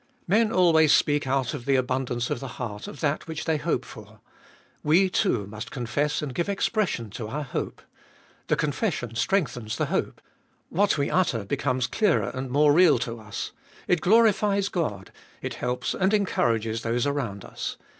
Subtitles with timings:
[0.27, 3.85] Men always speak out of the abundance of the heart of that which they hope
[3.85, 4.19] for.
[4.83, 7.83] We, too, must confess and give expression to our hope.
[8.47, 10.19] The confession strengthens the hope;
[10.69, 13.51] what we utter becomes clearer and more real to us.
[13.87, 15.11] It glorifies God.
[15.39, 17.77] It helps and encourages those around us.